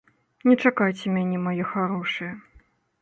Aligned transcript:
Не 0.49 0.55
чакайце 0.63 1.05
мяне, 1.17 1.37
мае 1.45 1.63
харошыя. 1.75 2.33